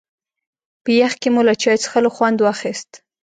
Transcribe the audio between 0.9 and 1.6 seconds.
يخ کې مو له